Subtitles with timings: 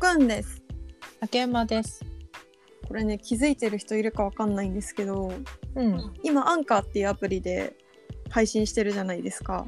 [0.00, 0.62] くんです。
[1.20, 2.02] 竹山です。
[2.88, 5.30] これね、気づいてる人いるかわかんないんですけど、
[5.74, 6.14] うん。
[6.22, 7.76] 今、アンカーっていうアプリで
[8.30, 9.66] 配信してるじゃないですか。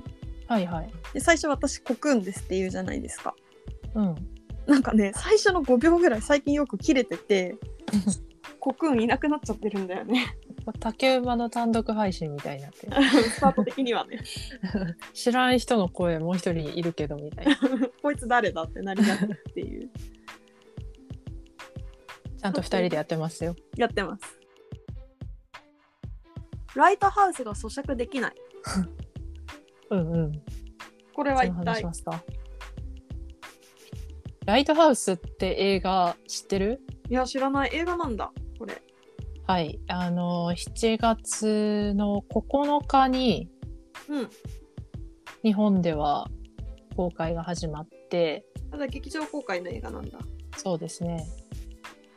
[0.49, 0.91] はいはい。
[1.13, 3.35] で、最初私、コくんですって言うじゃないですか。
[3.95, 4.15] うん。
[4.67, 7.57] なんかね、最初の5秒ぐらい最近よく切れてて、
[8.59, 10.35] コくんいなくなっちゃってるんだよね。
[10.81, 12.93] 竹馬の単独配信みたいになってる。
[13.29, 14.21] スタート的にはね。
[15.13, 17.59] 知らん人の声もう一人いるけどみたいな。
[18.01, 19.91] こいつ誰だってなりがちっていう。
[22.43, 23.55] ちゃんと二人でやってますよ。
[23.79, 24.39] やってます。
[26.75, 28.35] ライトハウスが咀嚼できない。
[29.91, 30.43] うんうん。
[31.15, 31.65] これは一体？
[31.65, 32.23] 話しますか。
[34.45, 36.81] ライトハウスって映画知ってる？
[37.09, 38.83] いや知らない映画なんだこれ
[39.47, 39.79] はい。
[39.87, 43.49] あの、7月の9日に
[44.09, 44.31] うん
[45.45, 46.29] 日本では
[46.97, 50.19] 公開が始まって、ただ劇場公開の映画なんだ
[50.57, 51.25] そうですね。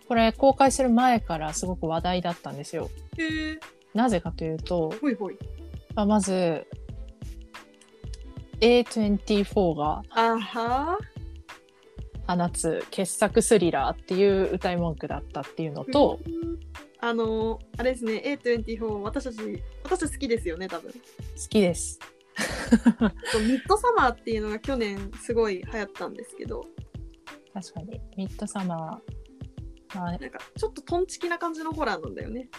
[0.08, 2.90] これ公開する前からすごく話題だったんですよ。
[3.94, 5.38] なぜかというと、ほいほい
[5.96, 6.68] まあ、まず
[8.60, 10.04] A24 が
[12.28, 16.20] 放つ傑作スリラーっていう歌い文句だったっていうのと、
[17.00, 20.98] あのあれですね A24 私たち私たち好きですよね多分好
[21.50, 22.00] きです。
[23.48, 26.66] ミッドサマーっていうのが去年すごい流行ったんですけど
[27.54, 28.02] 確かに。
[28.18, 29.25] ミッドサマー。
[29.96, 32.50] まあ、なんかちょっとトンチキな感じのホラーなんだよね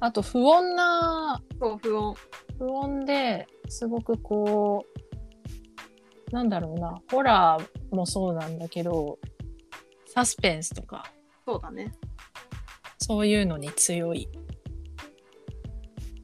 [0.00, 2.14] あと不穏な、そう不穏
[2.58, 4.84] 不穏ですごくこ
[6.30, 9.18] う、なんだろうな、ホラーもそうなんだけど、
[10.06, 11.04] サスペンスとか、
[11.46, 11.92] そうだね
[12.98, 14.28] そういうのに強い。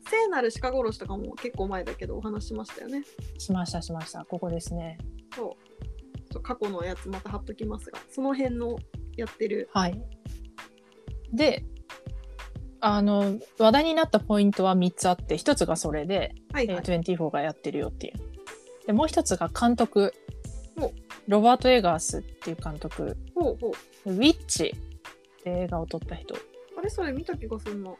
[0.08, 3.02] 聖なる鹿殺しとかも結構前だけどお話ししましたよね
[3.36, 4.24] しましたしました。
[4.24, 4.98] ここですね。
[5.36, 5.56] そ
[6.38, 8.76] う過去のやつまた貼っときますがその辺の
[9.16, 10.02] やってるはい。
[11.32, 11.64] で、
[12.80, 18.14] あの、話題になったポイントは3つあって、1つがそれで、はいはい、A24 がやってるよっていう。
[18.86, 20.14] で、もう1つが監督
[20.80, 20.92] お。
[21.26, 23.16] ロバート・エガースっていう監督。
[23.34, 23.72] ほうほ
[24.06, 26.34] うウィッチって映画を撮った人。
[26.76, 27.92] あれそれ見た気がするな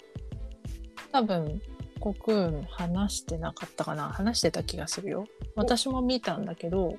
[1.12, 1.60] 多分、
[2.00, 5.26] コクーン話してなかったかな話してた気がするよ。
[5.56, 6.94] 私も見たんだけど、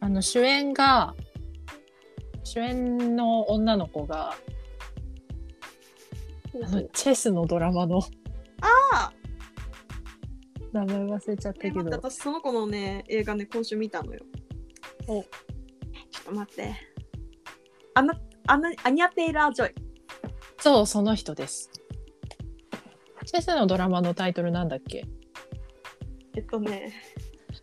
[0.00, 1.14] あの、主演が、
[2.44, 4.34] 主演の女の子が、
[6.64, 8.00] あの、チェスのドラマの。
[8.60, 9.12] あ
[10.72, 11.84] 名前忘れちゃったけど。
[11.84, 14.20] 私その子のね映画ね今週見たのよ。
[15.06, 15.22] お。
[15.22, 15.28] ちょ
[16.20, 16.74] っと待って。
[17.94, 18.14] アナ
[18.46, 19.74] アナアニャ・テイラー・ジョイ。
[20.58, 21.70] そう、その人です。
[23.24, 25.04] チェスのドラマのタイトルなんだっけ？
[26.36, 26.92] えっとね。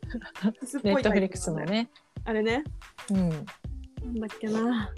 [0.84, 1.90] ネットフリックスのね。
[2.24, 2.64] あれね。
[3.12, 3.30] うん。
[3.30, 3.40] なん
[4.20, 4.94] だっけな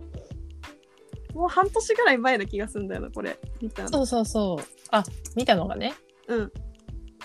[1.38, 4.66] もう半年ぐらい前な気がするんだよなこれ見たのそうそうそう。
[4.90, 5.04] あ、
[5.36, 5.94] 見たのがね。
[6.28, 6.52] うん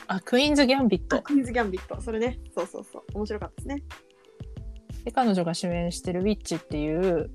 [0.07, 1.17] あ、クイーンズ・ギャンビット。
[1.17, 3.83] あクイーンズ・ギャンビットそれねそうそうそう面白かったですね
[5.05, 7.31] で、彼女が主演してるウィッチっていう、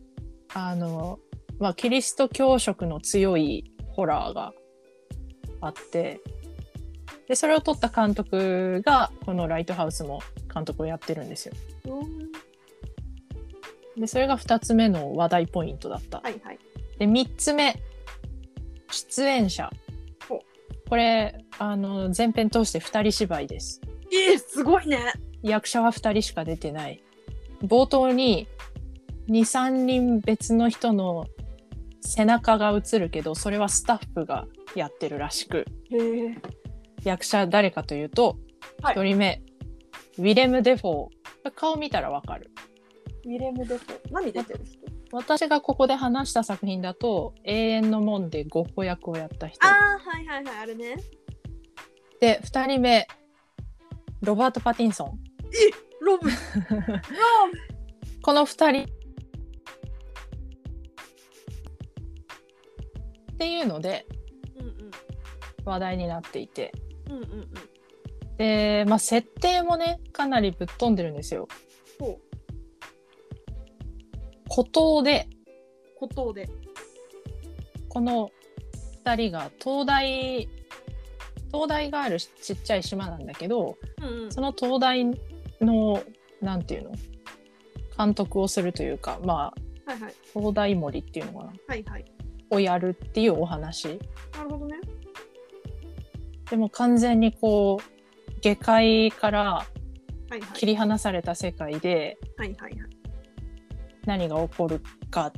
[0.54, 1.20] あの、
[1.60, 4.54] まあ、キリスト教色の強いホラーが
[5.62, 6.22] あって、
[7.28, 10.22] で、それを撮った監督が、このライトハウスも
[10.54, 11.56] 監督をやってるんですよ。
[11.86, 12.47] うん
[13.98, 16.20] で、それが二つ目の話題ポイントだった。
[16.20, 16.60] はいはい
[17.00, 17.80] で、三つ目、
[18.92, 19.70] 出演者
[20.28, 20.40] ほ。
[20.90, 23.82] これ、あの、前編通して二人芝居です。
[24.12, 25.14] えー、すごいね
[25.44, 27.04] 役者は二人しか出てない。
[27.62, 28.48] 冒頭に、
[29.28, 31.28] 二、三人別の人の
[32.02, 35.98] 背中が映るけど、それはスタッフがやってるらしく、へ
[36.30, 36.38] え
[37.04, 38.38] 役者誰かというと、
[38.82, 39.42] はい一人目、
[40.18, 41.52] ウィレム・デフォー。
[41.56, 42.52] 顔見たらわかる。
[43.28, 44.80] ウィレム・デフォー何出てる人
[45.12, 49.66] 私がここで話した作品だと、永遠の門でゴッホ役をやった人。
[49.66, 50.96] ああはいはいはいあれね
[52.22, 53.06] で、二人目、
[54.22, 55.20] ロバート・パティンソン。
[56.02, 56.36] ロブ ロ
[58.22, 58.84] この二人。
[63.34, 64.08] っていうので
[64.56, 64.92] ブうんうん
[65.66, 66.72] 話題になっていて。
[67.10, 67.52] うんうんうん
[68.38, 71.48] で、まあ、設定もね、かなりぶっ飛んでるんですよ。
[72.00, 72.27] ほう
[74.58, 75.28] 孤島で、
[76.00, 76.50] 孤島で。
[77.90, 78.32] この
[79.06, 80.50] 二人が東大、
[81.54, 84.32] 東大があるちっちゃい島なんだけど、うんうん。
[84.32, 85.06] その東大
[85.62, 86.02] の、
[86.42, 86.92] なんていうの？
[87.96, 89.54] 監督をするというか、ま
[89.86, 90.14] あ、はいはい。
[90.34, 91.54] 東大森っていうのかな？
[91.68, 92.06] はいはい。
[92.50, 94.00] をやるっていうお話。
[94.36, 94.80] なるほどね。
[96.50, 99.66] でも完全にこう、下界からは
[100.32, 100.42] いはい。
[100.56, 102.97] 切り離された世界で、はいはいはい
[104.08, 104.82] 何が起こる
[105.12, 105.32] か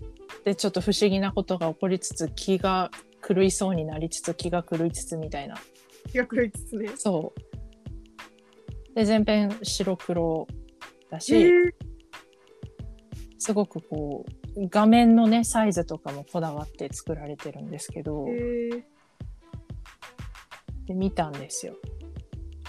[0.45, 2.91] でちょっと不思議なことが起こりつつ気が
[3.27, 5.55] 狂いそうになりつつ気が狂いつつみたいな。
[6.09, 6.91] 気が狂いつつね。
[6.95, 8.95] そう。
[8.95, 10.47] で全編白黒
[11.09, 11.51] だし、へえ
[13.37, 14.25] すごくこ
[14.55, 18.85] う画面のねサイズとかもこだわって作られてるんですけどへえ
[20.87, 21.75] で見たんですよ。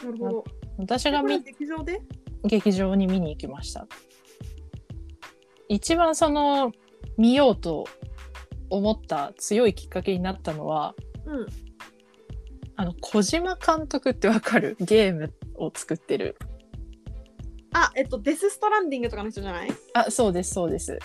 [0.02, 0.44] なるほど。
[0.78, 2.00] 私が見劇場で？
[2.44, 3.86] 劇場に見に行きました
[5.72, 6.72] 一番その
[7.16, 7.86] 見ようと
[8.70, 10.94] 思った強いきっかけになったのは
[11.24, 11.46] うん。
[12.76, 14.76] あの小島監督ってわかる？
[14.82, 16.36] ゲームを作ってる。
[17.72, 19.70] あ、えっと、デス・ストランディングとかの人じゃない？
[19.94, 20.98] あそうですそうです。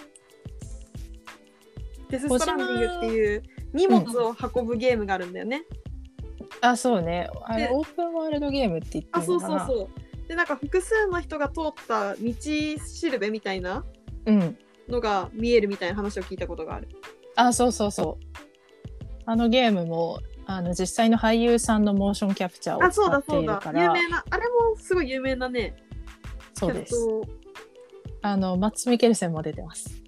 [2.10, 5.64] デス・ストランディングっていう荷物を運ぶゲームがあるんだよね。
[6.62, 7.30] あそうね。
[7.44, 9.68] あれでオープンワールドゲームって言ってあ、そうるのかな？
[9.68, 9.90] そうそ
[10.26, 10.28] う。
[10.30, 13.84] で、なんか複数の人が通った道しるべみたいな
[14.26, 14.58] うん
[14.88, 16.88] のが見えるみたいな話を聞いたことがある。
[17.36, 18.26] あそうそうそう
[19.26, 23.72] あのゲームもあの実際の俳優さんのモーションキャプチャーをあ、そう使ってだそうるか。
[23.72, 25.76] ら有名な、あれもすごい有名なね、
[26.54, 27.28] そうですキャット
[28.22, 30.02] あのマッツ・ミケルセンも出てます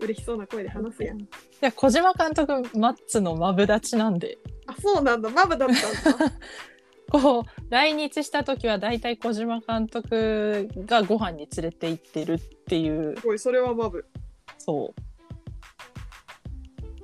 [0.00, 1.20] 嬉しそうな声で話すやん。
[1.20, 1.26] い
[1.60, 5.28] や小島監督マッツのマブダチなんであ、そうなんだ。
[5.30, 6.32] マブだったんだ。
[7.10, 14.06] こう来日した時は大体小島監督がご飯に連れて行ってるっていうすごい、それはマブ。
[14.58, 15.00] そう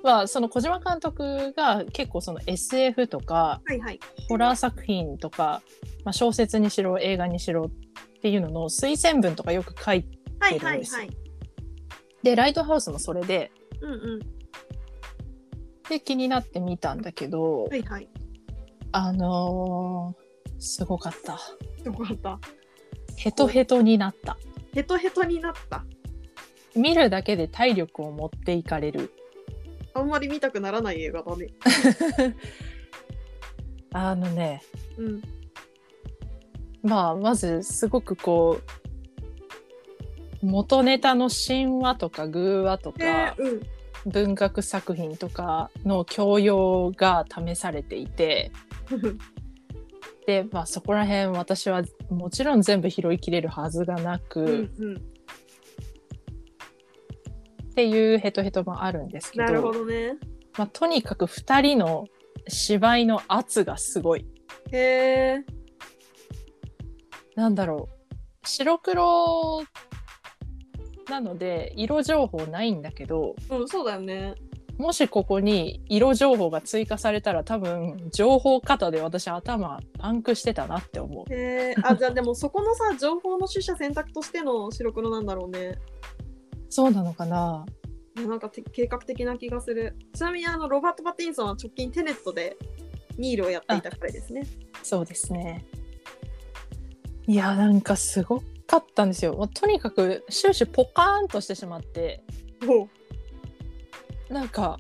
[0.02, 4.00] まあその小島監督が結構その SF とかはいはい。
[4.28, 5.62] ホラー作品とか、
[6.04, 10.08] まあ、小説にしろ映画にしろっていうのの推薦文とかよく書いて
[10.58, 11.16] るんですはいはい。
[12.24, 14.20] でライトハウスもそれでうんうん。
[15.88, 18.08] で気になってみたんだけど、はいはい。
[18.92, 20.22] あのー
[20.62, 21.32] すごかった
[21.84, 22.38] よかった。
[23.16, 24.38] ヘトヘトになった
[24.72, 25.84] ヘトヘトになった。
[26.76, 29.12] 見るだけで体力を持っていかれる
[29.92, 31.48] あんまり見たくならない映画だね。
[33.92, 34.62] あのね
[34.96, 35.22] うん。
[36.82, 38.60] まあまずすごくこ
[40.42, 43.60] う元ネタの神話とか偶話とか、えー、うん。
[44.06, 48.50] 文学作品とかの教養が試されていて
[50.26, 55.12] で、まあ、そこら辺私はもちろん全部拾いきれるはずがなく、うんっうん。
[57.74, 60.16] ていうヘトヘトもあるんですけどなるほどね。
[60.58, 62.06] まあ、とにかく2人の
[62.48, 64.26] 芝居の圧がすごい。
[64.70, 64.78] へ
[65.38, 65.44] え。
[67.34, 69.62] なんだろう白黒
[71.08, 74.34] なので色情報ないんだけどうん、そうだよね。
[74.78, 81.32] もしここに色情報が追加されたら多分情報型で私頭パンクしてたなって思う。
[81.32, 81.74] へえ。
[81.82, 85.78] あ、じゃあでもそこのさ、 情報の取捨選択としての白黒なんだろうね。
[86.68, 87.66] そうなのかな
[88.14, 89.96] なんかて計画的な気がする。
[90.14, 92.56] ちなみにあのロバート・パティンソンは直近テネットで
[93.18, 94.46] ニールをやっていた彼ですね。
[94.82, 95.64] そうですね。
[97.26, 99.48] いやなんかすごかったんですよ。
[99.54, 102.24] とにかく終始ポカーンとしてしまって
[104.32, 104.78] なんか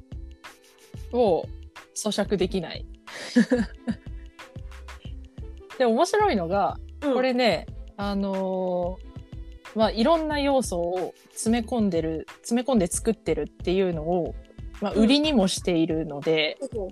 [1.12, 1.48] もう
[1.94, 2.86] 咀嚼できない。
[5.78, 7.66] で面白いのがうん、これね、
[7.96, 9.12] あのー
[9.74, 14.34] まあいろんな要素を詰め込んでる詰め込んで作ってるっていうのを、
[14.80, 16.88] まあ、うん売りにもしているので、ほうほう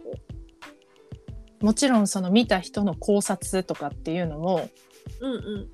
[1.61, 4.71] ほもちろんその見た人の考察とかっていうのも
[5.21, 5.69] ううんうん。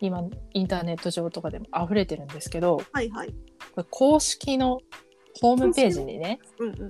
[0.00, 3.34] 今インターネット上とかでも溢れてるんですけどはいはい。
[3.74, 4.80] これ公式の
[5.40, 6.88] ホームページにねうんうん。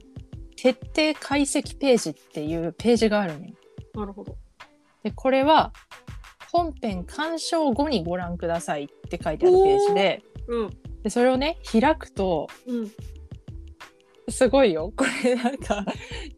[0.57, 3.53] 徹底解析ページっていうページがあるのよ。
[3.95, 4.37] なるほど。
[5.03, 5.73] でこれは
[6.51, 10.71] 本編鑑賞後にご覧くださいって書いてあるページでうん。
[11.03, 12.91] でそれをね開くとうん。
[14.31, 15.85] すごいよこれなんか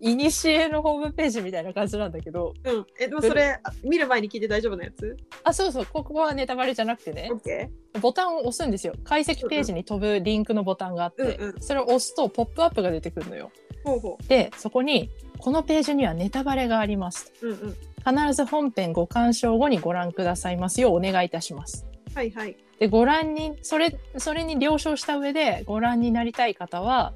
[0.00, 2.86] いにしえのホームページみたいな感じなんだけどうん。
[2.98, 5.16] え、でもそれ、あ見る前に聞いて大丈夫なやつ？
[5.44, 7.70] あそうそうここはネタバレじゃなくてねオッケ
[8.00, 13.88] ボタンを押すんですよ解析ページに飛ぶリンクのボタンがあって、うんうんそれを押すとポップアップが出てくるのよー。
[13.88, 17.48] ほうほでそこにこのページにはネタバレがありますう。
[17.48, 17.76] うんうん。
[18.24, 22.56] 必ず本編ご鑑賞後にご覧くださいますようお願いいたしますはいはい。
[22.78, 27.12] でご覧にそれそれに了承した上でご覧になりたい方は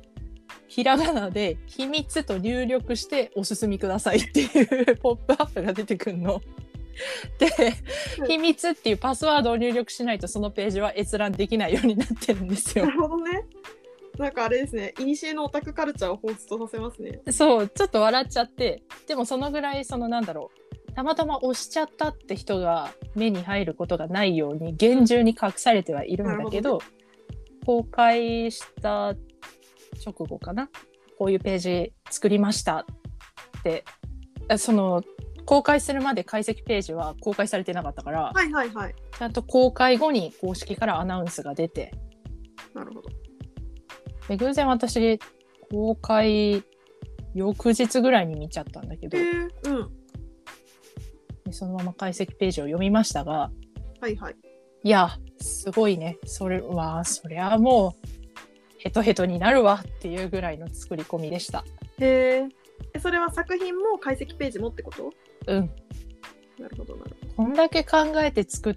[0.69, 6.41] ひらがなで「秘密」と入力してお進みくださいっていう ポップアップが出てくるの。
[7.39, 7.49] で
[8.21, 12.93] うん秘密っていうパスワードを入力しないとそのページは閲覧できないようになってるんですよな。
[12.93, 13.45] るほどね。
[14.17, 14.95] なんかあれですね。
[15.01, 17.21] いにしえのオタクカルチャーを彷彿とさせますね。
[17.33, 26.81] そうちょっと笑っちゃってでもそのぐらいそのなんだろうたまたま押しちゃったって人が目に入ることがないように厳重に隠されてはいるんだけど
[27.67, 29.15] 公開した
[30.05, 30.69] 直後かな
[31.19, 32.85] こういうページ作りましたっ
[33.63, 33.85] て
[34.49, 35.03] あその
[35.47, 38.95] 公開するまで解析ページは公開されてなかったから、はいはいはい。
[39.19, 41.93] ちゃんと公開後に公式からアナウンスが出て
[42.73, 43.11] なるほど。
[44.29, 45.19] で偶然私
[45.71, 46.63] 公開
[47.35, 49.25] 翌日ぐらいに見ちゃったんだけどへえ
[49.67, 49.91] うん。
[51.45, 53.51] でそのまま解析ページを読みましたが
[54.01, 54.37] はいはい。
[54.83, 55.11] いや
[55.41, 58.24] すごいねそれはそりゃもう
[58.85, 61.65] ヘトヘトになるわっていうぐらいの作り込みでした
[61.99, 62.49] へえ。
[62.93, 65.11] えそれは作品も解析ページもってこと？
[65.47, 65.71] うん
[66.59, 68.77] なるほどなるほこんだけ考えて作っ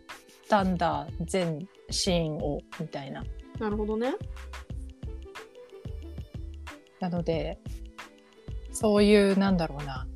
[0.49, 3.21] たんだ全シーンをみたいな
[3.59, 3.65] ど。
[3.65, 4.13] なるほどね。
[7.01, 7.59] なので
[8.71, 10.07] そういうなんだろうな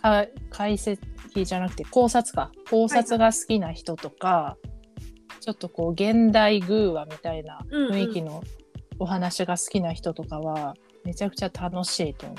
[0.00, 0.98] か解析
[1.44, 4.56] じゃなくて考察か考察が好きな人とか、
[5.46, 8.42] ちょっとこう現代偶話みたいな雰囲気の
[8.98, 10.74] お話が好きな人とかは
[11.04, 12.38] めちゃくちゃ楽しいと思う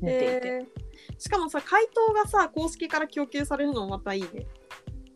[0.00, 0.66] 見ていて、
[1.18, 4.46] しかもさ回答がさ公式から供給されるのもまたいいね。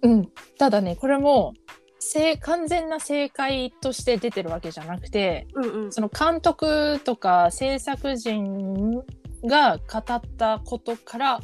[0.02, 0.28] うん、
[0.59, 1.54] ただねこれも
[2.00, 5.92] 正完全な正解として出てるわけじゃなくてうんうん。
[5.92, 8.97] その監督とか制作陣
[9.45, 11.40] が語ったことから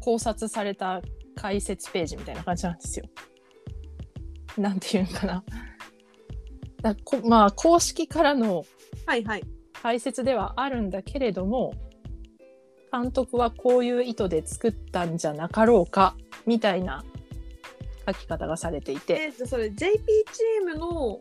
[0.00, 1.02] 考察された
[1.36, 3.04] 解説ページみたいな感じなんですよ。
[4.58, 5.44] なんていうのかな。
[6.82, 8.64] だこまあ公式からの
[9.06, 9.44] はいはい。
[9.82, 11.72] 解説ではあるんだけれども
[12.92, 17.02] 監督はこういう意図で作ったんじゃなかろうかみたいな
[18.06, 21.20] 書き方がされていてえじゃあそれ JP チームの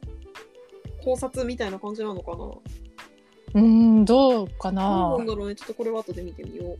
[1.05, 2.38] 考察みたいな感じなのかな？
[2.38, 2.62] ど
[3.53, 5.15] うーんどうかな？
[5.15, 5.55] うなんだろうね。
[5.55, 6.77] ちょっとこれは後で見てみよう。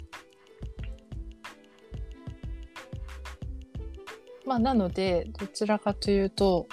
[4.50, 6.65] まあなのでどちらかというと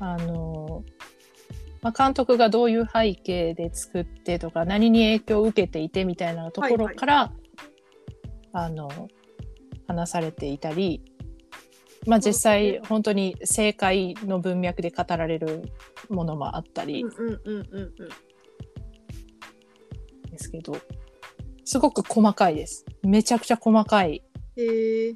[0.00, 0.82] あの、
[1.82, 7.32] まあ、監督がどういう背景で作ってとか何に影響を受けていてみたいなところから、
[8.54, 8.88] あの
[9.86, 11.02] 話されていたり、
[12.06, 15.70] まあ、実際本当に正解の文脈で語られる
[16.08, 17.04] ものもあったり。
[20.30, 20.76] ですけど
[21.64, 24.22] すごく細かいですめちゃくちゃ細かい
[24.56, 25.14] へえ。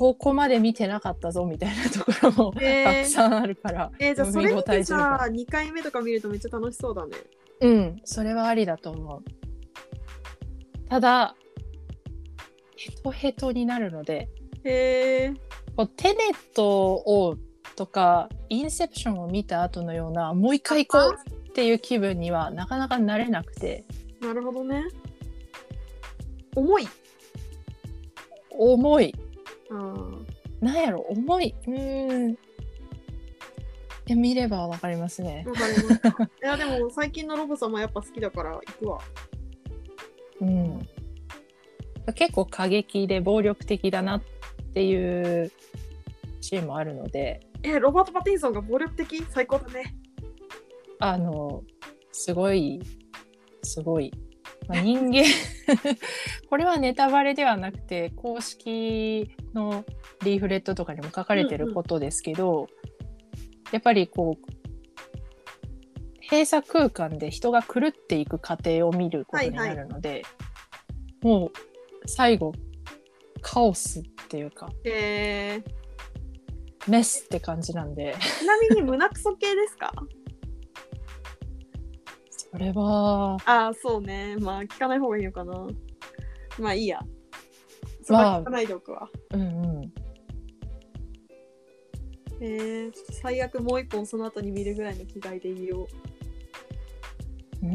[0.00, 7.12] ここまで見てなかったぞみたいなところもへーたくさんあるから、えー、じゃあそれ見てさ2回目とか見るとめっちゃ楽しそうだね。
[7.60, 9.22] うん、それはありだと思う。
[10.88, 11.36] ただ、
[12.78, 14.30] ヘトヘトになるので、
[14.64, 15.34] へえ。
[15.76, 17.36] こうテネットを
[17.76, 23.84] とか、インセプションを見た後のような、もう一回行こうっていう気分にはなかなかなれなくて、
[24.22, 24.82] なるほどね。
[26.56, 26.88] 重い。
[28.48, 29.14] 重い。
[29.70, 30.26] うん。
[30.60, 31.54] なんやろ、重い。
[31.66, 32.30] うーん。
[32.32, 32.36] い
[34.06, 35.44] や、見ればわかりますね。
[35.46, 36.08] わかりました。
[36.24, 38.98] いやでも最近のロブ様やっぱ好きだから行くわ。
[40.40, 40.88] うん。
[42.14, 44.22] 結構過激で暴力的だなっ
[44.74, 45.52] ていう
[46.40, 49.22] シーンもあるので、えロバート・パティンソンが暴力的？
[49.28, 49.94] 最高だね。
[50.98, 51.62] あの、
[52.10, 52.80] すごい、
[53.62, 54.12] すごい。
[54.70, 55.24] まあ、人間、
[56.48, 59.84] これはネタバレではなくて、公式の
[60.24, 62.68] リーフレットとかにも書かれてることですけど、
[63.72, 64.50] やっぱりこう、
[66.22, 70.22] 閉鎖空間で人が狂っていく過程を見ることになるので、
[71.20, 71.52] もう
[72.06, 72.52] 最後、
[73.42, 79.92] カオスっていうか、えー、メスって感じなんで、 ちなみに胸クソ系ですか？
[82.52, 84.36] それは、ああ、そうね。
[84.40, 85.66] まあ聞かない方がいいのかな。
[86.58, 87.00] まあいいや。
[88.02, 89.08] そこは聞かないでおくわ。
[89.32, 89.92] うんうん。
[92.42, 95.86] えー、ちょっと最悪もう一本その後に見るぐらいの気概でいいよ。
[97.62, 97.68] うー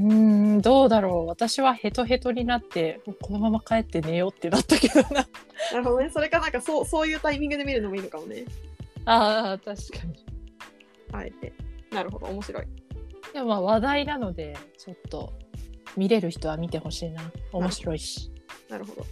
[0.56, 1.28] ん、どうだろう。
[1.28, 5.28] 私はヘトヘトになって、このまま帰って寝ようってなったけどな。
[5.72, 6.10] なるほどね。
[6.10, 8.46] それかなんかそうそういうタイミングで見るのもいいのかもね。
[9.06, 10.26] ああ、確かに。
[11.12, 11.54] あえて。
[11.92, 12.66] なるほど、面白い。
[13.36, 15.34] でもまあ話題なので、ちょっと
[15.98, 17.22] 見れる人は見てほしいな。
[17.52, 18.32] 面白いし。
[18.70, 19.06] なるほど。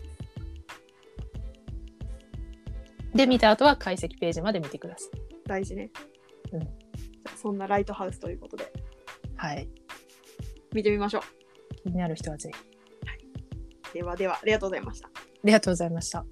[3.14, 5.10] で、見た後は解析ページまで見てください。
[5.46, 5.92] 大事ね。
[6.54, 6.70] うん
[7.36, 8.72] そんなライトハウスということで、
[9.36, 9.68] はい。
[10.74, 11.22] 見てみましょ
[11.84, 12.60] 気になる人はぜひ。
[13.92, 13.94] う。
[13.94, 15.10] ではでは、ありがとうございました。
[15.10, 15.12] あ
[15.44, 16.26] りがとうございました。